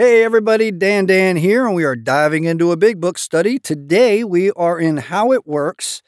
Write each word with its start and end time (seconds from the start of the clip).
Hey 0.00 0.22
everybody, 0.22 0.70
Dan 0.70 1.06
Dan 1.06 1.34
here, 1.38 1.66
and 1.66 1.74
we 1.74 1.82
are 1.82 1.96
diving 1.96 2.44
into 2.44 2.70
a 2.70 2.76
big 2.76 3.00
book 3.00 3.18
study. 3.18 3.58
Today 3.58 4.22
we 4.22 4.52
are 4.52 4.78
in 4.78 4.98
How 4.98 5.32
It 5.32 5.44
Works, 5.44 6.02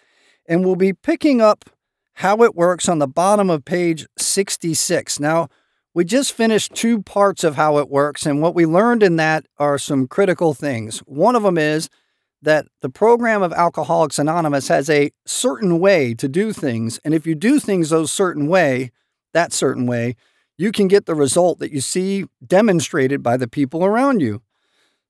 and 0.46 0.64
we'll 0.64 0.76
be 0.76 0.92
picking 0.92 1.40
up 1.40 1.64
How 2.12 2.44
It 2.44 2.54
Works 2.54 2.88
on 2.88 3.00
the 3.00 3.08
bottom 3.08 3.50
of 3.50 3.64
page 3.64 4.06
66. 4.16 5.18
Now, 5.18 5.48
we 5.92 6.04
just 6.04 6.32
finished 6.32 6.72
two 6.72 7.02
parts 7.02 7.42
of 7.42 7.56
How 7.56 7.78
It 7.78 7.88
Works, 7.88 8.26
and 8.26 8.40
what 8.40 8.54
we 8.54 8.64
learned 8.64 9.02
in 9.02 9.16
that 9.16 9.46
are 9.58 9.76
some 9.76 10.06
critical 10.06 10.54
things. 10.54 11.00
One 11.00 11.34
of 11.34 11.42
them 11.42 11.58
is 11.58 11.88
that 12.40 12.66
the 12.82 12.90
program 12.90 13.42
of 13.42 13.52
Alcoholics 13.52 14.20
Anonymous 14.20 14.68
has 14.68 14.88
a 14.88 15.10
certain 15.26 15.80
way 15.80 16.14
to 16.14 16.28
do 16.28 16.52
things, 16.52 17.00
and 17.04 17.12
if 17.12 17.26
you 17.26 17.34
do 17.34 17.58
things 17.58 17.90
those 17.90 18.12
certain 18.12 18.46
way, 18.46 18.92
that 19.34 19.52
certain 19.52 19.86
way, 19.86 20.14
you 20.60 20.72
can 20.72 20.88
get 20.88 21.06
the 21.06 21.14
result 21.14 21.58
that 21.58 21.72
you 21.72 21.80
see 21.80 22.26
demonstrated 22.46 23.22
by 23.22 23.38
the 23.38 23.48
people 23.48 23.82
around 23.82 24.20
you. 24.20 24.42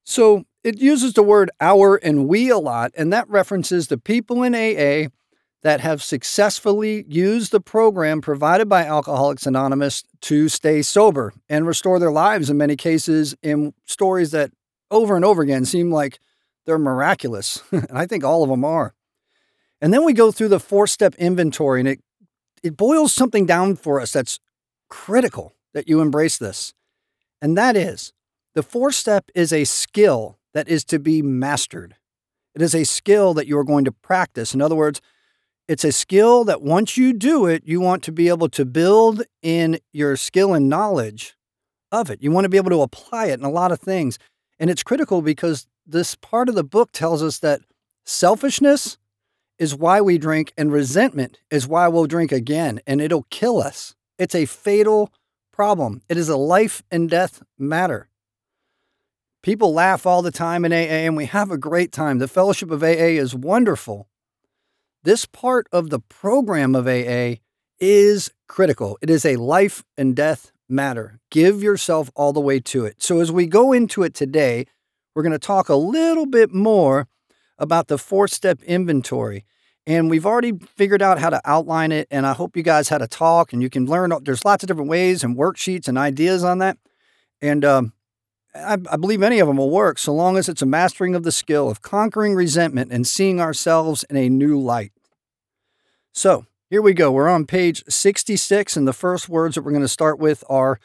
So 0.05 0.45
it 0.63 0.79
uses 0.79 1.15
the 1.15 1.25
word 1.25 1.51
our 1.61 1.97
and 1.97 2.29
we 2.29 2.51
a 2.51 2.57
lot, 2.57 2.93
and 2.97 3.13
that 3.13 3.29
references 3.29 3.89
the 3.89 3.99
people 3.99 4.45
in 4.45 4.55
AA 4.55 5.09
that 5.63 5.81
have 5.81 6.05
successfully 6.05 7.05
used 7.09 7.51
the 7.51 7.61
program 7.61 8.21
provided 8.21 8.69
by 8.69 8.85
Alcoholics 8.85 9.45
Anonymous 9.45 10.05
to 10.21 10.49
stay 10.49 10.83
sober 10.83 11.33
and 11.49 11.67
restore 11.67 11.99
their 11.99 12.13
lives 12.13 12.49
in 12.49 12.57
many 12.57 12.77
cases 12.77 13.35
in 13.43 13.75
stories 13.87 14.31
that 14.31 14.53
over 14.89 15.17
and 15.17 15.25
over 15.25 15.43
again 15.43 15.65
seem 15.65 15.91
like 15.91 16.21
they're 16.65 16.79
miraculous. 16.79 17.61
and 17.73 17.89
I 17.93 18.07
think 18.07 18.23
all 18.23 18.45
of 18.45 18.51
them 18.51 18.65
are. 18.65 18.95
And 19.81 19.93
then 19.93 20.05
we 20.05 20.13
go 20.13 20.31
through 20.31 20.49
the 20.49 20.61
four 20.61 20.87
step 20.87 21.17
inventory 21.17 21.81
and 21.81 21.89
it, 21.89 22.01
it 22.63 22.77
boils 22.77 23.13
something 23.13 23.47
down 23.47 23.75
for 23.75 24.01
us 24.01 24.13
that's 24.13 24.39
critical 24.91 25.55
that 25.73 25.89
you 25.89 26.01
embrace 26.01 26.37
this. 26.37 26.75
And 27.41 27.57
that 27.57 27.77
is 27.77 28.13
the 28.55 28.63
four 28.63 28.93
step 28.93 29.31
is 29.35 29.53
a 29.53 29.65
skill 29.65 30.39
that 30.53 30.69
is 30.69 30.85
to 30.87 30.99
be 30.99 31.23
mastered. 31.23 31.97
It 32.55 32.63
is 32.63 32.75
a 32.75 32.85
skill 32.85 33.33
that 33.35 33.47
you 33.47 33.57
are 33.59 33.65
going 33.65 33.85
to 33.85 33.93
practice. 33.93 34.55
In 34.55 34.61
other 34.61 34.75
words, 34.75 35.01
it's 35.69 35.85
a 35.85 35.93
skill 35.93 36.43
that 36.45 36.63
once 36.63 36.97
you 36.97 37.13
do 37.13 37.47
it, 37.47 37.63
you 37.65 37.81
want 37.81 38.03
to 38.03 38.13
be 38.13 38.29
able 38.29 38.49
to 38.49 38.65
build 38.65 39.23
in 39.41 39.79
your 39.93 40.17
skill 40.17 40.53
and 40.53 40.69
knowledge 40.69 41.37
of 41.93 42.11
it. 42.11 42.23
You 42.23 42.33
want 42.33 42.45
to 42.45 42.49
be 42.49 42.57
able 42.57 42.71
to 42.71 42.83
apply 42.83 43.27
it 43.27 43.39
in 43.39 43.45
a 43.45 43.51
lot 43.51 43.71
of 43.71 43.79
things. 43.79 44.19
And 44.59 44.69
it's 44.69 44.83
critical 44.83 45.23
because 45.23 45.69
this 45.87 46.17
part 46.17 46.49
of 46.49 46.57
the 46.57 46.65
book 46.65 46.91
tells 46.91 47.23
us 47.23 47.39
that 47.39 47.61
selfishness 48.05 48.99
is 49.59 49.77
why 49.77 50.01
we 50.01 50.19
drink 50.19 50.53
and 50.59 50.73
resentment 50.73 51.39
is 51.51 51.69
why 51.69 51.87
we'll 51.87 52.07
drink 52.07 52.33
again 52.33 52.81
and 52.87 53.01
it'll 53.01 53.27
kill 53.31 53.61
us. 53.61 53.95
It's 54.21 54.35
a 54.35 54.45
fatal 54.45 55.11
problem. 55.51 56.03
It 56.11 56.19
is 56.19 56.29
a 56.29 56.37
life 56.37 56.83
and 56.91 57.09
death 57.09 57.43
matter. 57.59 58.11
People 59.43 59.73
laugh 59.73 60.05
all 60.05 60.21
the 60.21 60.31
time 60.31 60.67
in 60.67 60.75
AA, 60.75 61.07
and 61.07 61.17
we 61.17 61.25
have 61.25 61.51
a 61.51 61.57
great 61.57 61.91
time. 61.91 62.19
The 62.19 62.29
fellowship 62.29 62.71
of 62.71 62.83
AA 62.83 63.17
is 63.17 63.35
wonderful. 63.35 64.09
This 65.03 65.25
part 65.25 65.69
of 65.73 65.89
the 65.89 66.01
program 66.01 66.75
of 66.75 66.87
AA 66.87 67.37
is 67.79 68.31
critical. 68.47 68.99
It 69.01 69.09
is 69.09 69.25
a 69.25 69.37
life 69.37 69.85
and 69.97 70.15
death 70.15 70.53
matter. 70.69 71.19
Give 71.31 71.63
yourself 71.63 72.11
all 72.15 72.35
the 72.35 72.41
way 72.41 72.61
to 72.61 72.85
it. 72.85 73.03
So, 73.03 73.21
as 73.21 73.33
we 73.33 73.47
go 73.47 73.73
into 73.73 74.03
it 74.03 74.13
today, 74.13 74.67
we're 75.15 75.23
going 75.23 75.33
to 75.33 75.39
talk 75.39 75.71
a 75.71 75.77
little 75.77 76.27
bit 76.27 76.53
more 76.53 77.09
about 77.57 77.89
the 77.89 77.97
four 77.97 78.29
step 78.29 78.63
inventory. 78.65 79.47
And 79.91 80.09
we've 80.09 80.25
already 80.25 80.53
figured 80.77 81.03
out 81.03 81.19
how 81.19 81.31
to 81.31 81.41
outline 81.45 81.91
it. 81.91 82.07
And 82.13 82.25
I 82.25 82.33
hope 82.33 82.57
you 82.57 82.63
guys 82.63 82.91
had 82.91 83.03
a 83.03 83.09
talk 83.09 83.53
and 83.53 83.61
you 83.61 83.69
can 83.69 83.87
learn. 83.87 84.13
There's 84.23 84.45
lots 84.45 84.63
of 84.63 84.69
different 84.69 84.89
ways 84.89 85.25
and 85.25 85.37
worksheets 85.37 85.89
and 85.89 85.99
ideas 85.99 86.45
on 86.45 86.59
that. 86.59 86.79
And 87.43 87.65
um, 87.65 87.93
I, 88.55 88.75
I 88.75 88.97
believe 88.97 89.21
any 89.21 89.41
of 89.41 89.49
them 89.49 89.57
will 89.57 89.69
work 89.69 89.99
so 89.99 90.15
long 90.15 90.37
as 90.37 90.49
it's 90.49 90.63
a 90.63 90.67
mastering 90.67 91.17
of 91.17 91.25
the 91.25 91.33
skill 91.33 91.69
of 91.69 91.83
conquering 91.83 92.37
resentment 92.37 92.93
and 92.93 93.05
seeing 93.05 93.41
ourselves 93.41 94.05
in 94.09 94.17
a 94.17 94.29
new 94.29 94.61
light. 94.61 94.93
So 96.13 96.47
here 96.69 96.83
we 96.83 96.95
go. 96.95 97.11
We're 97.11 97.29
on 97.29 97.45
page 97.45 97.83
66. 97.89 98.77
And 98.77 98.87
the 98.87 98.93
first 98.93 99.29
words 99.29 99.57
that 99.57 99.63
we're 99.63 99.73
going 99.73 99.83
to 99.83 99.89
start 99.89 100.21
with 100.21 100.45
are 100.49 100.79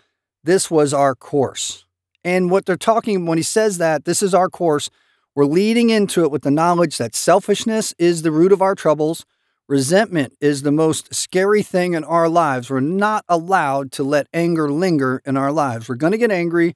This 0.43 0.71
was 0.71 0.95
our 0.95 1.13
course. 1.13 1.85
And 2.23 2.49
what 2.49 2.65
they're 2.65 2.75
talking 2.75 3.27
when 3.27 3.37
he 3.37 3.43
says 3.43 3.77
that, 3.77 4.05
this 4.05 4.23
is 4.23 4.33
our 4.33 4.49
course 4.49 4.89
we're 5.35 5.45
leading 5.45 5.89
into 5.89 6.23
it 6.23 6.31
with 6.31 6.43
the 6.43 6.51
knowledge 6.51 6.97
that 6.97 7.13
selfishness 7.13 7.93
is 7.97 8.21
the 8.21 8.31
root 8.31 8.53
of 8.53 8.61
our 8.61 8.73
troubles. 8.73 9.25
Resentment 9.67 10.33
is 10.39 10.61
the 10.61 10.71
most 10.71 11.13
scary 11.13 11.61
thing 11.61 11.93
in 11.93 12.05
our 12.05 12.29
lives. 12.29 12.69
We're 12.69 12.79
not 12.79 13.25
allowed 13.27 13.91
to 13.93 14.03
let 14.03 14.27
anger 14.33 14.71
linger 14.71 15.21
in 15.25 15.35
our 15.35 15.51
lives. 15.51 15.89
We're 15.89 15.95
going 15.95 16.13
to 16.13 16.17
get 16.17 16.31
angry. 16.31 16.73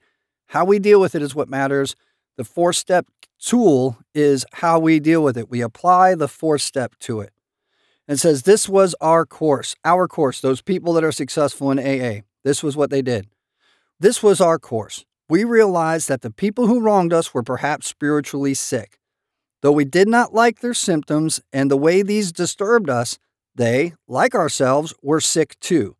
How 0.48 0.66
we 0.66 0.78
deal 0.78 1.00
with 1.00 1.14
it 1.14 1.22
is 1.22 1.34
what 1.34 1.48
matters. 1.48 1.96
The 2.36 2.44
four 2.44 2.74
step 2.74 3.06
tool 3.38 3.96
is 4.14 4.44
how 4.52 4.78
we 4.78 5.00
deal 5.00 5.24
with 5.24 5.38
it. 5.38 5.48
We 5.48 5.62
apply 5.62 6.14
the 6.14 6.28
four 6.28 6.58
step 6.58 6.96
to 7.00 7.20
it. 7.20 7.32
And 8.06 8.20
says, 8.20 8.42
This 8.42 8.68
was 8.68 8.94
our 9.00 9.24
course, 9.24 9.74
our 9.86 10.06
course, 10.06 10.40
those 10.40 10.60
people 10.60 10.92
that 10.94 11.04
are 11.04 11.12
successful 11.12 11.70
in 11.70 11.78
AA. 11.78 12.22
This 12.44 12.62
was 12.62 12.76
what 12.76 12.90
they 12.90 13.00
did. 13.00 13.28
This 13.98 14.22
was 14.22 14.40
our 14.40 14.58
course 14.58 15.06
we 15.30 15.44
realized 15.44 16.08
that 16.08 16.22
the 16.22 16.30
people 16.30 16.66
who 16.66 16.80
wronged 16.80 17.12
us 17.12 17.32
were 17.32 17.44
perhaps 17.44 17.86
spiritually 17.86 18.52
sick. 18.52 18.98
Though 19.62 19.70
we 19.70 19.84
did 19.84 20.08
not 20.08 20.34
like 20.34 20.58
their 20.58 20.74
symptoms 20.74 21.40
and 21.52 21.70
the 21.70 21.76
way 21.76 22.02
these 22.02 22.32
disturbed 22.32 22.90
us, 22.90 23.16
they, 23.54 23.94
like 24.08 24.34
ourselves, 24.34 24.92
were 25.02 25.20
sick 25.20 25.58
too. 25.60 25.96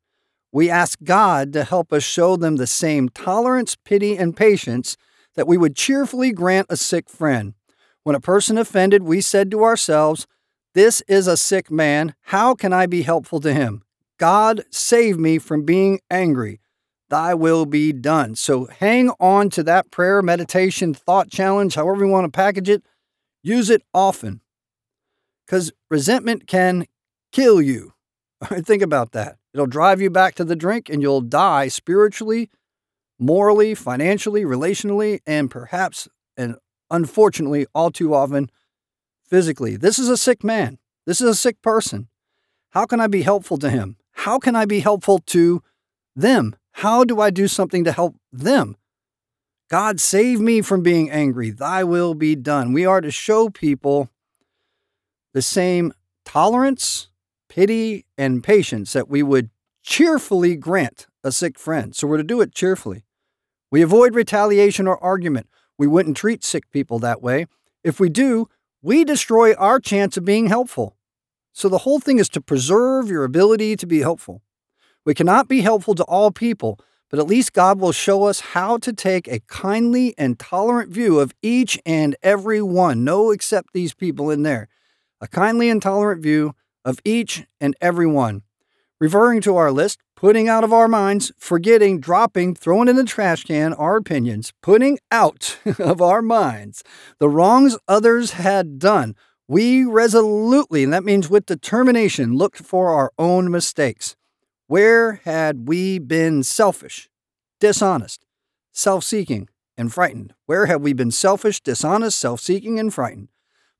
We 0.50 0.68
asked 0.68 1.04
God 1.04 1.52
to 1.52 1.62
help 1.62 1.92
us 1.92 2.02
show 2.02 2.34
them 2.34 2.56
the 2.56 2.66
same 2.66 3.08
tolerance, 3.08 3.76
pity, 3.76 4.18
and 4.18 4.36
patience 4.36 4.96
that 5.36 5.46
we 5.46 5.56
would 5.56 5.76
cheerfully 5.76 6.32
grant 6.32 6.66
a 6.68 6.76
sick 6.76 7.08
friend. 7.08 7.54
When 8.02 8.16
a 8.16 8.20
person 8.20 8.58
offended, 8.58 9.04
we 9.04 9.20
said 9.20 9.48
to 9.52 9.62
ourselves, 9.62 10.26
This 10.74 11.02
is 11.06 11.28
a 11.28 11.36
sick 11.36 11.70
man. 11.70 12.14
How 12.22 12.56
can 12.56 12.72
I 12.72 12.86
be 12.86 13.02
helpful 13.02 13.38
to 13.40 13.54
him? 13.54 13.82
God, 14.18 14.64
save 14.70 15.18
me 15.18 15.38
from 15.38 15.64
being 15.64 16.00
angry 16.10 16.58
thy 17.10 17.34
will 17.34 17.66
be 17.66 17.92
done. 17.92 18.34
So 18.34 18.66
hang 18.66 19.10
on 19.20 19.50
to 19.50 19.62
that 19.64 19.90
prayer, 19.90 20.22
meditation, 20.22 20.94
thought 20.94 21.28
challenge, 21.28 21.74
however 21.74 22.04
you 22.04 22.10
want 22.10 22.24
to 22.24 22.36
package 22.36 22.68
it. 22.68 22.82
Use 23.42 23.68
it 23.70 23.82
often 23.92 24.40
because 25.44 25.72
resentment 25.90 26.46
can 26.46 26.86
kill 27.32 27.60
you. 27.60 27.92
Think 28.44 28.82
about 28.82 29.12
that. 29.12 29.36
It'll 29.52 29.66
drive 29.66 30.00
you 30.00 30.10
back 30.10 30.34
to 30.36 30.44
the 30.44 30.56
drink 30.56 30.88
and 30.88 31.02
you'll 31.02 31.20
die 31.20 31.68
spiritually, 31.68 32.50
morally, 33.18 33.74
financially, 33.74 34.44
relationally, 34.44 35.20
and 35.26 35.50
perhaps, 35.50 36.06
and 36.36 36.56
unfortunately, 36.90 37.66
all 37.74 37.90
too 37.90 38.14
often, 38.14 38.50
physically. 39.24 39.76
This 39.76 39.98
is 39.98 40.08
a 40.08 40.16
sick 40.16 40.44
man. 40.44 40.78
This 41.06 41.20
is 41.20 41.28
a 41.28 41.34
sick 41.34 41.60
person. 41.62 42.08
How 42.70 42.86
can 42.86 43.00
I 43.00 43.08
be 43.08 43.22
helpful 43.22 43.58
to 43.58 43.70
him? 43.70 43.96
How 44.12 44.38
can 44.38 44.54
I 44.54 44.64
be 44.64 44.80
helpful 44.80 45.18
to 45.26 45.62
them? 46.14 46.54
How 46.80 47.04
do 47.04 47.20
I 47.20 47.28
do 47.28 47.46
something 47.46 47.84
to 47.84 47.92
help 47.92 48.16
them? 48.32 48.74
God, 49.68 50.00
save 50.00 50.40
me 50.40 50.62
from 50.62 50.82
being 50.82 51.10
angry. 51.10 51.50
Thy 51.50 51.84
will 51.84 52.14
be 52.14 52.34
done. 52.34 52.72
We 52.72 52.86
are 52.86 53.02
to 53.02 53.10
show 53.10 53.50
people 53.50 54.08
the 55.34 55.42
same 55.42 55.92
tolerance, 56.24 57.08
pity, 57.50 58.06
and 58.16 58.42
patience 58.42 58.94
that 58.94 59.10
we 59.10 59.22
would 59.22 59.50
cheerfully 59.82 60.56
grant 60.56 61.06
a 61.22 61.30
sick 61.32 61.58
friend. 61.58 61.94
So 61.94 62.06
we're 62.06 62.16
to 62.16 62.22
do 62.22 62.40
it 62.40 62.54
cheerfully. 62.54 63.04
We 63.70 63.82
avoid 63.82 64.14
retaliation 64.14 64.86
or 64.86 64.96
argument. 65.04 65.48
We 65.76 65.86
wouldn't 65.86 66.16
treat 66.16 66.42
sick 66.42 66.70
people 66.70 66.98
that 67.00 67.20
way. 67.20 67.44
If 67.84 68.00
we 68.00 68.08
do, 68.08 68.48
we 68.80 69.04
destroy 69.04 69.52
our 69.52 69.80
chance 69.80 70.16
of 70.16 70.24
being 70.24 70.46
helpful. 70.46 70.96
So 71.52 71.68
the 71.68 71.84
whole 71.84 72.00
thing 72.00 72.18
is 72.18 72.30
to 72.30 72.40
preserve 72.40 73.10
your 73.10 73.24
ability 73.24 73.76
to 73.76 73.86
be 73.86 74.00
helpful. 74.00 74.40
We 75.04 75.14
cannot 75.14 75.48
be 75.48 75.62
helpful 75.62 75.94
to 75.94 76.04
all 76.04 76.30
people, 76.30 76.78
but 77.08 77.18
at 77.18 77.26
least 77.26 77.52
God 77.52 77.80
will 77.80 77.92
show 77.92 78.24
us 78.24 78.40
how 78.40 78.78
to 78.78 78.92
take 78.92 79.26
a 79.26 79.40
kindly 79.40 80.14
and 80.18 80.38
tolerant 80.38 80.92
view 80.92 81.18
of 81.18 81.32
each 81.42 81.80
and 81.86 82.16
every 82.22 82.62
one, 82.62 83.02
no 83.02 83.30
except 83.30 83.72
these 83.72 83.94
people 83.94 84.30
in 84.30 84.42
there. 84.42 84.68
A 85.20 85.28
kindly 85.28 85.68
and 85.68 85.80
tolerant 85.80 86.22
view 86.22 86.54
of 86.84 86.98
each 87.04 87.44
and 87.60 87.74
every 87.80 88.06
one. 88.06 88.42
Referring 89.00 89.40
to 89.42 89.56
our 89.56 89.72
list, 89.72 89.98
putting 90.14 90.48
out 90.48 90.62
of 90.64 90.72
our 90.72 90.86
minds, 90.86 91.32
forgetting, 91.38 92.00
dropping, 92.00 92.54
throwing 92.54 92.88
in 92.88 92.96
the 92.96 93.04
trash 93.04 93.44
can 93.44 93.72
our 93.72 93.96
opinions, 93.96 94.52
putting 94.62 94.98
out 95.10 95.58
of 95.78 96.02
our 96.02 96.20
minds 96.20 96.84
the 97.18 97.28
wrongs 97.28 97.78
others 97.88 98.32
had 98.32 98.78
done. 98.78 99.16
We 99.48 99.84
resolutely, 99.84 100.84
and 100.84 100.92
that 100.92 101.04
means 101.04 101.30
with 101.30 101.46
determination, 101.46 102.36
looked 102.36 102.58
for 102.58 102.90
our 102.90 103.10
own 103.18 103.50
mistakes. 103.50 104.14
Where 104.70 105.14
had 105.24 105.66
we 105.66 105.98
been 105.98 106.44
selfish, 106.44 107.08
dishonest, 107.58 108.24
self 108.70 109.02
seeking, 109.02 109.48
and 109.76 109.92
frightened? 109.92 110.32
Where 110.46 110.66
have 110.66 110.80
we 110.80 110.92
been 110.92 111.10
selfish, 111.10 111.60
dishonest, 111.60 112.16
self 112.16 112.40
seeking, 112.40 112.78
and 112.78 112.94
frightened? 112.94 113.30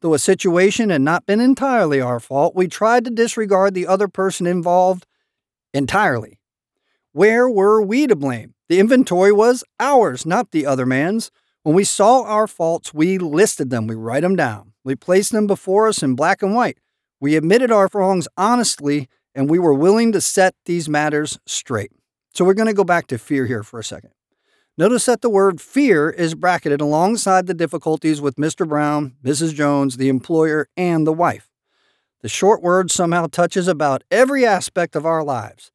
Though 0.01 0.15
a 0.15 0.19
situation 0.19 0.91
had 0.91 1.03
not 1.03 1.27
been 1.27 1.39
entirely 1.39 2.01
our 2.01 2.19
fault, 2.19 2.57
we 2.57 2.67
tried 2.67 3.05
to 3.05 3.13
disregard 3.13 3.73
the 3.73 3.87
other 3.87 4.09
person 4.09 4.49
involved 4.49 5.07
entirely. 5.73 6.41
Where 7.13 7.49
were 7.49 7.81
we 7.81 8.09
to 8.09 8.17
blame? 8.17 8.55
The 8.69 8.81
inventory 8.81 9.31
was 9.31 9.63
ours, 9.79 10.27
not 10.27 10.51
the 10.51 10.67
other 10.67 10.87
man's. 10.87 11.31
When 11.63 11.77
we 11.77 11.85
saw 11.85 12.25
our 12.25 12.49
faults, 12.49 12.93
we 12.93 13.17
listed 13.17 13.71
them, 13.71 13.87
we 13.87 13.95
write 13.95 14.23
them 14.23 14.35
down. 14.35 14.73
We 14.83 14.97
placed 14.97 15.31
them 15.31 15.47
before 15.47 15.87
us 15.87 16.03
in 16.03 16.17
black 16.17 16.43
and 16.43 16.53
white. 16.53 16.79
We 17.21 17.37
admitted 17.37 17.71
our 17.71 17.89
wrongs 17.95 18.27
honestly, 18.37 19.09
and 19.35 19.49
we 19.49 19.59
were 19.59 19.75
willing 19.75 20.13
to 20.13 20.21
set 20.21 20.55
these 20.67 20.89
matters 20.89 21.39
straight. 21.47 21.93
So 22.35 22.45
we're 22.45 22.55
going 22.55 22.69
to 22.69 22.75
go 22.75 22.85
back 22.85 23.07
to 23.09 23.19
fear 23.19 23.47
here 23.47 23.63
for 23.63 23.81
a 23.81 23.85
second. 23.85 24.11
Notice 24.79 25.05
that 25.07 25.21
the 25.21 25.29
word 25.29 25.61
fear 25.61 26.11
is 26.11 26.35
bracketed 26.35 26.81
alongside 26.81 27.47
the 27.47 27.55
difficulties 27.55 28.21
with 28.21 28.37
Mr. 28.37 28.67
Brown, 28.67 29.15
Mrs. 29.23 29.55
Jones, 29.55 29.97
the 29.97 30.09
employer, 30.09 30.69
and 30.77 31.07
the 31.07 31.13
wife. 31.13 31.51
The 32.23 32.29
short 32.29 32.63
word 32.63 32.91
somehow 32.91 33.27
touches 33.27 33.67
about 33.67 34.05
every 34.11 34.47
aspect 34.47 34.95
of 34.95 35.05
our 35.05 35.25
lives. 35.25 35.71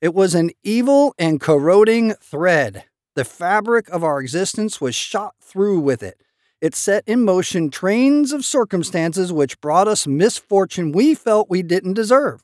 It 0.00 0.14
was 0.14 0.34
an 0.34 0.50
evil 0.62 1.14
and 1.18 1.40
corroding 1.40 2.14
thread. 2.22 2.84
The 3.14 3.24
fabric 3.24 3.88
of 3.90 4.02
our 4.02 4.20
existence 4.20 4.80
was 4.80 4.94
shot 4.94 5.34
through 5.40 5.80
with 5.80 6.02
it. 6.02 6.20
It 6.60 6.74
set 6.74 7.04
in 7.06 7.24
motion 7.24 7.70
trains 7.70 8.32
of 8.32 8.44
circumstances 8.44 9.32
which 9.32 9.60
brought 9.60 9.88
us 9.88 10.06
misfortune 10.06 10.92
we 10.92 11.14
felt 11.14 11.50
we 11.50 11.62
didn't 11.62 11.94
deserve. 11.94 12.42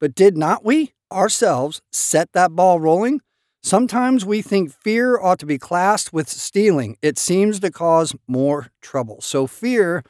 But 0.00 0.14
did 0.14 0.36
not 0.36 0.64
we, 0.64 0.92
ourselves, 1.10 1.80
set 1.92 2.32
that 2.32 2.52
ball 2.52 2.80
rolling? 2.80 3.20
Sometimes 3.62 4.24
we 4.24 4.42
think 4.42 4.70
fear 4.70 5.18
ought 5.18 5.38
to 5.40 5.46
be 5.46 5.58
classed 5.58 6.12
with 6.12 6.28
stealing. 6.28 6.96
It 7.02 7.18
seems 7.18 7.58
to 7.60 7.70
cause 7.70 8.14
more 8.28 8.68
trouble. 8.80 9.20
So, 9.20 9.46
fear 9.46 10.04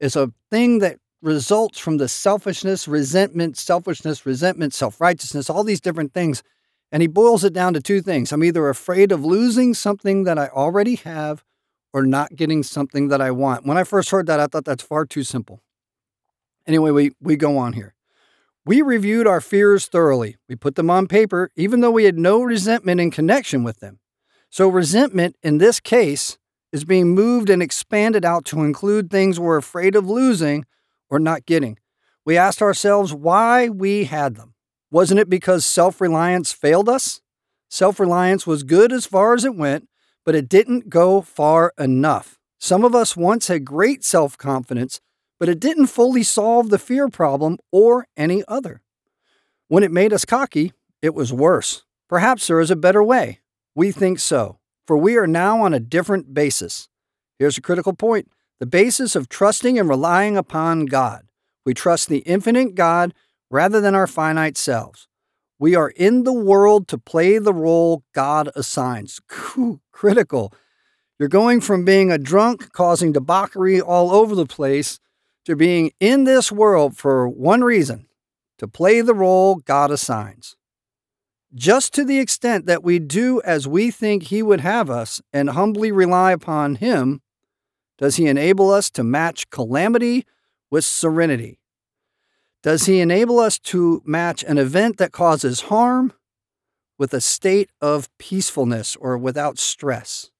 is 0.00 0.16
a 0.16 0.32
thing 0.50 0.80
that 0.80 0.98
results 1.22 1.78
from 1.78 1.96
the 1.96 2.08
selfishness, 2.08 2.88
resentment, 2.88 3.56
selfishness, 3.56 4.26
resentment, 4.26 4.74
self 4.74 5.00
righteousness, 5.00 5.48
all 5.48 5.64
these 5.64 5.80
different 5.80 6.12
things. 6.12 6.42
And 6.92 7.02
he 7.02 7.06
boils 7.06 7.44
it 7.44 7.52
down 7.52 7.72
to 7.74 7.80
two 7.80 8.02
things 8.02 8.32
I'm 8.32 8.44
either 8.44 8.68
afraid 8.68 9.12
of 9.12 9.24
losing 9.24 9.74
something 9.74 10.24
that 10.24 10.38
I 10.38 10.48
already 10.48 10.96
have 10.96 11.44
or 11.92 12.04
not 12.04 12.36
getting 12.36 12.62
something 12.62 13.08
that 13.08 13.20
I 13.20 13.30
want. 13.30 13.64
When 13.64 13.78
I 13.78 13.84
first 13.84 14.10
heard 14.10 14.26
that, 14.26 14.40
I 14.40 14.46
thought 14.46 14.64
that's 14.64 14.82
far 14.82 15.04
too 15.04 15.22
simple. 15.22 15.62
Anyway, 16.66 16.90
we, 16.90 17.12
we 17.20 17.36
go 17.36 17.58
on 17.58 17.72
here. 17.72 17.94
We 18.66 18.82
reviewed 18.82 19.26
our 19.26 19.40
fears 19.40 19.86
thoroughly. 19.86 20.36
We 20.48 20.54
put 20.54 20.74
them 20.74 20.90
on 20.90 21.06
paper, 21.06 21.50
even 21.56 21.80
though 21.80 21.90
we 21.90 22.04
had 22.04 22.18
no 22.18 22.42
resentment 22.42 23.00
in 23.00 23.10
connection 23.10 23.64
with 23.64 23.80
them. 23.80 24.00
So, 24.50 24.68
resentment 24.68 25.36
in 25.42 25.58
this 25.58 25.80
case 25.80 26.38
is 26.72 26.84
being 26.84 27.14
moved 27.14 27.50
and 27.50 27.62
expanded 27.62 28.24
out 28.24 28.44
to 28.46 28.62
include 28.62 29.10
things 29.10 29.40
we're 29.40 29.56
afraid 29.56 29.96
of 29.96 30.08
losing 30.08 30.66
or 31.08 31.18
not 31.18 31.46
getting. 31.46 31.78
We 32.24 32.36
asked 32.36 32.62
ourselves 32.62 33.14
why 33.14 33.68
we 33.68 34.04
had 34.04 34.36
them. 34.36 34.54
Wasn't 34.90 35.20
it 35.20 35.30
because 35.30 35.64
self 35.64 36.00
reliance 36.00 36.52
failed 36.52 36.88
us? 36.88 37.20
Self 37.68 37.98
reliance 37.98 38.46
was 38.46 38.62
good 38.62 38.92
as 38.92 39.06
far 39.06 39.34
as 39.34 39.44
it 39.44 39.54
went, 39.54 39.88
but 40.24 40.34
it 40.34 40.48
didn't 40.48 40.90
go 40.90 41.22
far 41.22 41.72
enough. 41.78 42.38
Some 42.58 42.84
of 42.84 42.94
us 42.94 43.16
once 43.16 43.48
had 43.48 43.64
great 43.64 44.04
self 44.04 44.36
confidence, 44.36 45.00
but 45.40 45.48
it 45.48 45.58
didn't 45.58 45.86
fully 45.86 46.22
solve 46.22 46.68
the 46.68 46.78
fear 46.78 47.08
problem 47.08 47.58
or 47.72 48.06
any 48.16 48.44
other. 48.46 48.82
When 49.68 49.82
it 49.82 49.90
made 49.90 50.12
us 50.12 50.26
cocky, 50.26 50.74
it 51.00 51.14
was 51.14 51.32
worse. 51.32 51.82
Perhaps 52.08 52.46
there 52.46 52.60
is 52.60 52.70
a 52.70 52.76
better 52.76 53.02
way. 53.02 53.40
We 53.74 53.90
think 53.90 54.18
so, 54.18 54.58
for 54.86 54.98
we 54.98 55.16
are 55.16 55.26
now 55.26 55.62
on 55.62 55.72
a 55.72 55.80
different 55.80 56.34
basis. 56.34 56.88
Here's 57.38 57.56
a 57.56 57.62
critical 57.62 57.94
point 57.94 58.28
the 58.58 58.66
basis 58.66 59.16
of 59.16 59.30
trusting 59.30 59.78
and 59.78 59.88
relying 59.88 60.36
upon 60.36 60.84
God. 60.84 61.26
We 61.64 61.72
trust 61.72 62.10
the 62.10 62.18
infinite 62.18 62.74
God 62.74 63.14
rather 63.50 63.80
than 63.80 63.94
our 63.94 64.06
finite 64.06 64.58
selves. 64.58 65.08
We 65.58 65.74
are 65.74 65.90
in 65.90 66.24
the 66.24 66.32
world 66.32 66.86
to 66.88 66.98
play 66.98 67.38
the 67.38 67.54
role 67.54 68.04
God 68.14 68.50
assigns. 68.54 69.20
Critical. 69.92 70.52
You're 71.18 71.28
going 71.28 71.62
from 71.62 71.84
being 71.84 72.10
a 72.10 72.18
drunk 72.18 72.72
causing 72.72 73.12
debauchery 73.12 73.80
all 73.80 74.10
over 74.10 74.34
the 74.34 74.46
place 74.46 75.00
to 75.44 75.56
being 75.56 75.92
in 76.00 76.24
this 76.24 76.52
world 76.52 76.96
for 76.96 77.28
one 77.28 77.62
reason 77.62 78.06
to 78.58 78.68
play 78.68 79.00
the 79.00 79.14
role 79.14 79.56
God 79.56 79.90
assigns. 79.90 80.56
Just 81.54 81.92
to 81.94 82.04
the 82.04 82.20
extent 82.20 82.66
that 82.66 82.84
we 82.84 82.98
do 82.98 83.40
as 83.42 83.66
we 83.66 83.90
think 83.90 84.24
He 84.24 84.42
would 84.42 84.60
have 84.60 84.88
us 84.90 85.20
and 85.32 85.50
humbly 85.50 85.90
rely 85.90 86.32
upon 86.32 86.76
Him, 86.76 87.22
does 87.98 88.16
He 88.16 88.26
enable 88.26 88.70
us 88.70 88.90
to 88.90 89.02
match 89.02 89.50
calamity 89.50 90.26
with 90.70 90.84
serenity. 90.84 91.58
Does 92.62 92.86
He 92.86 93.00
enable 93.00 93.40
us 93.40 93.58
to 93.60 94.02
match 94.04 94.44
an 94.44 94.58
event 94.58 94.98
that 94.98 95.12
causes 95.12 95.62
harm 95.62 96.12
with 96.98 97.14
a 97.14 97.20
state 97.20 97.70
of 97.80 98.08
peacefulness 98.18 98.94
or 98.96 99.16
without 99.16 99.58
stress? 99.58 100.30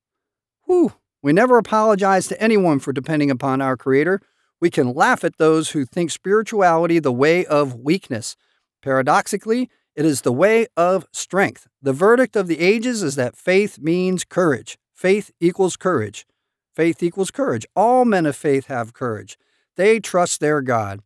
Whew. 0.67 0.93
We 1.23 1.33
never 1.33 1.59
apologize 1.59 2.29
to 2.29 2.41
anyone 2.41 2.79
for 2.79 2.93
depending 2.93 3.31
upon 3.31 3.61
our 3.61 3.77
Creator. 3.77 4.21
We 4.61 4.71
can 4.71 4.93
laugh 4.93 5.25
at 5.25 5.39
those 5.39 5.71
who 5.71 5.85
think 5.85 6.11
spirituality 6.11 6.99
the 6.99 7.13
way 7.13 7.47
of 7.47 7.75
weakness. 7.75 8.37
Paradoxically, 8.83 9.71
it 9.97 10.05
is 10.05 10.23
the 10.23 10.33
way 10.33 10.67
of 10.77 11.07
strength. 11.13 11.67
The 11.83 11.93
verdict 11.93 12.37
of 12.37 12.47
the 12.47 12.61
ages 12.61 13.03
is 13.03 13.17
that 13.17 13.37
faith 13.37 13.79
means 13.79 14.25
courage. 14.25 14.79
Faith 14.95 15.31
equals 15.41 15.77
courage. 15.77 16.27
Faith 16.75 17.03
equals 17.03 17.31
courage. 17.31 17.67
All 17.75 18.05
men 18.05 18.27
of 18.27 18.37
faith 18.37 18.67
have 18.67 18.93
courage. 18.93 19.37
They 19.77 19.99
trust 19.99 20.41
their 20.41 20.63
God. 20.63 21.01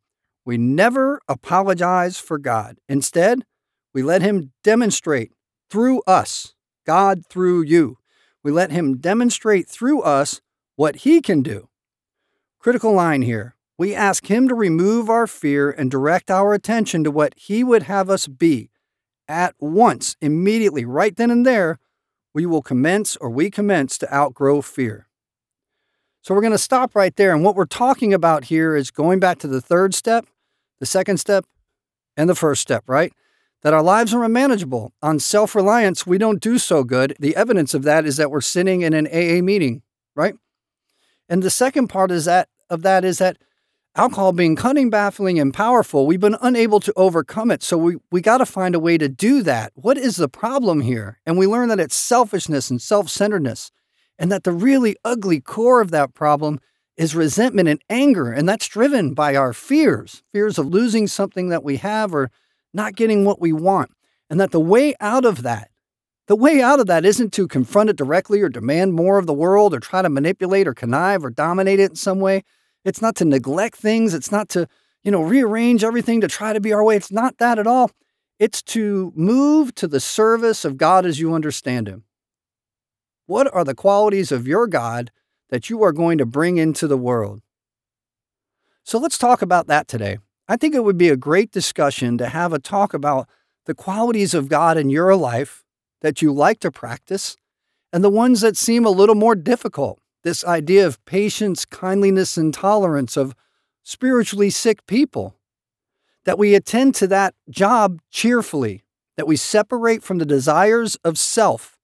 We 0.45 0.59
never 0.59 1.21
apologize 1.29 2.19
for 2.19 2.39
God. 2.39 2.79
Instead, 2.89 3.45
we 3.95 4.03
let 4.03 4.21
Him 4.21 4.53
demonstrate 4.63 5.33
through 5.71 6.03
us, 6.07 6.55
God 6.87 7.25
through 7.27 7.63
you. 7.63 7.99
We 8.43 8.53
let 8.53 8.71
Him 8.71 8.99
demonstrate 8.99 9.69
through 9.69 10.03
us 10.03 10.41
what 10.77 10.97
He 10.97 11.23
can 11.23 11.43
do. 11.43 11.69
Critical 12.65 12.95
line 12.95 13.21
here. 13.21 13.57
We 13.77 13.95
ask 13.95 14.31
Him 14.31 14.49
to 14.49 14.55
remove 14.55 15.11
our 15.11 15.27
fear 15.27 15.71
and 15.71 15.91
direct 15.91 16.31
our 16.31 16.55
attention 16.55 17.05
to 17.05 17.11
what 17.11 17.35
He 17.37 17.63
would 17.63 17.83
have 17.83 18.09
us 18.09 18.27
be. 18.27 18.71
At 19.29 19.55
once, 19.59 20.17
immediately, 20.23 20.87
right 20.87 21.15
then 21.15 21.31
and 21.31 21.45
there, 21.45 21.79
we 22.33 22.47
will 22.47 22.63
commence 22.63 23.17
or 23.17 23.29
we 23.29 23.51
commence 23.51 23.99
to 23.99 24.11
outgrow 24.11 24.63
fear. 24.63 25.09
So 26.23 26.35
we're 26.35 26.41
going 26.41 26.53
to 26.53 26.59
stop 26.59 26.97
right 26.97 27.15
there. 27.17 27.35
And 27.35 27.45
what 27.45 27.55
we're 27.55 27.67
talking 27.67 28.15
about 28.15 28.45
here 28.45 28.75
is 28.75 28.91
going 28.91 29.21
back 29.21 29.39
to 29.41 29.47
the 29.47 29.61
third 29.61 29.95
step 29.95 30.25
the 30.81 30.87
second 30.87 31.19
step, 31.19 31.45
and 32.17 32.31
the 32.31 32.35
first 32.35 32.63
step, 32.63 32.85
right? 32.87 33.13
That 33.61 33.75
our 33.75 33.83
lives 33.83 34.15
are 34.15 34.25
unmanageable. 34.25 34.95
On 35.03 35.21
self 35.21 35.55
reliance, 35.55 36.07
we 36.07 36.17
don't 36.17 36.41
do 36.41 36.57
so 36.57 36.83
good. 36.83 37.15
The 37.21 37.37
evidence 37.37 37.75
of 37.75 37.83
that 37.83 38.07
is 38.07 38.17
that 38.17 38.31
we're 38.31 38.41
sitting 38.41 38.81
in 38.81 38.95
an 38.95 39.07
AA 39.09 39.43
meeting, 39.43 39.83
right? 40.17 40.35
And 41.29 41.43
the 41.43 41.51
second 41.51 41.89
part 41.89 42.11
is 42.11 42.25
that 42.25 42.49
of 42.75 42.83
that 42.83 43.05
is 43.05 43.17
that 43.19 43.39
alcohol 43.97 44.33
being 44.33 44.57
cunning, 44.57 44.91
baffling, 44.91 45.39
and 45.39 45.55
powerful, 45.55 46.07
we've 46.07 46.21
been 46.21 46.37
unable 46.43 46.81
to 46.81 46.93
overcome 46.97 47.51
it. 47.51 47.63
So 47.63 47.79
we, 47.79 47.97
we 48.11 48.21
got 48.21 48.39
to 48.39 48.47
find 48.47 48.75
a 48.75 48.81
way 48.81 48.99
to 48.99 49.09
do 49.09 49.43
that. 49.43 49.73
What 49.75 49.97
is 49.97 50.17
the 50.17 50.29
problem 50.29 50.83
here? 50.83 51.21
And 51.25 51.39
we 51.39 51.47
learn 51.47 51.69
that 51.71 51.81
it's 51.81 51.95
selfishness 51.95 52.71
and 52.71 52.83
self 52.83 53.09
centeredness, 53.09 53.71
and 54.19 54.31
that 54.31 54.45
the 54.45 54.53
really 54.53 54.97
ugly 55.05 55.41
core 55.41 55.81
of 55.81 55.91
that 55.93 56.13
problem 56.13 56.61
is 56.97 57.15
resentment 57.15 57.69
and 57.69 57.83
anger. 57.91 58.31
And 58.31 58.49
that's 58.49 58.69
driven 58.69 59.15
by 59.15 59.35
our 59.35 59.53
fears 59.53 60.23
fears 60.33 60.59
of 60.59 60.67
losing 60.67 61.07
something 61.07 61.49
that 61.49 61.65
we 61.65 61.77
have 61.79 62.15
or 62.15 62.31
not 62.73 62.95
getting 62.95 63.25
what 63.25 63.41
we 63.41 63.53
want. 63.53 63.91
And 64.31 64.41
that 64.41 64.51
the 64.51 64.61
way 64.61 64.95
out 65.01 65.25
of 65.25 65.43
that, 65.43 65.71
the 66.27 66.37
way 66.37 66.61
out 66.63 66.81
of 66.81 66.87
that 66.87 67.05
isn't 67.05 67.33
to 67.35 67.47
confront 67.47 67.91
it 67.91 67.97
directly 67.97 68.41
or 68.41 68.49
demand 68.49 68.95
more 68.95 69.19
of 69.19 69.27
the 69.27 69.35
world 69.35 69.75
or 69.75 69.81
try 69.81 70.03
to 70.03 70.09
manipulate 70.09 70.67
or 70.67 70.75
connive 70.75 71.25
or 71.25 71.31
dominate 71.31 71.81
it 71.81 71.91
in 71.91 71.97
some 71.97 72.21
way. 72.21 72.43
It's 72.85 73.03
not 73.03 73.17
to 73.17 73.25
neglect 73.25 73.77
things. 73.77 74.15
It's 74.15 74.31
not 74.31 74.49
to, 74.51 74.69
you 75.03 75.11
know, 75.11 75.23
rearrange 75.23 75.85
everything 75.85 76.21
to 76.21 76.29
try 76.29 76.53
to 76.53 76.61
be 76.61 76.73
our 76.73 76.85
way. 76.85 76.97
It's 76.97 77.13
not 77.13 77.39
that 77.39 77.59
at 77.59 77.67
all. 77.67 77.91
It's 78.39 78.63
to 78.63 79.13
move 79.15 79.75
to 79.77 79.87
the 79.87 80.01
service 80.01 80.65
of 80.65 80.77
God 80.77 81.07
as 81.07 81.21
you 81.21 81.35
understand 81.35 81.89
Him. 81.89 82.05
What 83.27 83.53
are 83.55 83.65
the 83.65 83.75
qualities 83.75 84.31
of 84.33 84.47
your 84.47 84.67
God 84.67 85.11
that 85.55 85.71
you 85.71 85.83
are 85.83 85.93
going 85.93 86.19
to 86.19 86.27
bring 86.27 86.59
into 86.59 86.89
the 86.89 86.97
world. 86.97 87.41
So 88.83 88.99
let's 88.99 89.17
talk 89.17 89.43
about 89.43 89.67
that 89.69 89.87
today. 89.89 90.19
I 90.49 90.57
think 90.57 90.75
it 90.75 90.85
would 90.85 90.99
be 90.99 91.09
a 91.09 91.17
great 91.17 91.53
discussion 91.53 92.19
to 92.19 92.29
have 92.29 92.53
a 92.53 92.59
talk 92.59 92.93
about 92.93 93.29
the 93.67 93.75
qualities 93.75 94.35
of 94.35 94.49
God 94.49 94.77
in 94.77 94.91
your 94.91 95.15
life 95.15 95.65
that 96.03 96.21
you 96.21 96.33
like 96.33 96.61
to 96.61 96.73
practice 96.73 97.37
and 97.93 98.03
the 98.03 98.11
ones 98.11 98.41
that 98.41 98.57
seem 98.57 98.85
a 98.85 98.91
little 98.91 99.15
more 99.15 99.35
difficult. 99.35 100.01
This 100.25 100.45
idea 100.45 100.87
of 100.87 101.05
patience, 101.05 101.65
kindliness, 101.65 102.37
and 102.37 102.53
tolerance 102.53 103.17
of 103.17 103.35
spiritually 103.83 104.51
sick 104.51 104.87
people. 104.87 105.37
That 106.25 106.39
we 106.39 106.55
attend 106.55 106.95
to 106.97 107.07
that 107.09 107.35
job 107.51 108.01
cheerfully, 108.11 108.85
that 109.17 109.27
we 109.27 109.37
separate 109.37 110.03
from 110.03 110.19
the 110.19 110.25
desires 110.25 110.97
of 111.05 111.19
self 111.19 111.79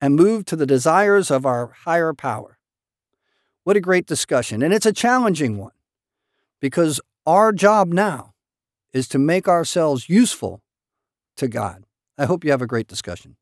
and 0.00 0.14
move 0.14 0.44
to 0.46 0.56
the 0.56 0.66
desires 0.66 1.30
of 1.30 1.46
our 1.46 1.68
higher 1.84 2.12
power. 2.12 2.58
What 3.64 3.76
a 3.76 3.80
great 3.80 4.06
discussion. 4.06 4.62
And 4.62 4.72
it's 4.72 4.86
a 4.86 4.92
challenging 4.92 5.58
one 5.58 5.72
because 6.60 7.00
our 7.26 7.52
job 7.52 7.92
now 7.92 8.34
is 8.92 9.08
to 9.08 9.18
make 9.18 9.48
ourselves 9.48 10.08
useful 10.08 10.62
to 11.36 11.48
God. 11.48 11.84
I 12.18 12.26
hope 12.26 12.44
you 12.44 12.50
have 12.50 12.62
a 12.62 12.66
great 12.66 12.86
discussion. 12.86 13.36